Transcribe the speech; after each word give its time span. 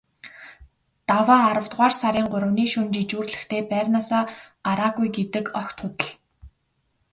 Даваа 1.07 1.39
аравдугаар 1.49 1.93
сарын 2.01 2.27
гуравны 2.33 2.63
шөнө 2.71 2.91
жижүүрлэхдээ 2.95 3.61
байрнаасаа 3.71 4.23
гараагүй 4.65 5.07
гэдэг 5.17 5.45
огт 5.61 5.77
худал. 5.81 6.11